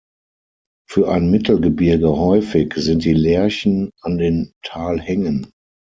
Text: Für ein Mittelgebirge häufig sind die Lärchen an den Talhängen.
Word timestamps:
Für 0.89 1.09
ein 1.11 1.29
Mittelgebirge 1.29 2.17
häufig 2.17 2.73
sind 2.75 3.05
die 3.05 3.13
Lärchen 3.13 3.91
an 4.01 4.17
den 4.17 4.51
Talhängen. 4.63 5.51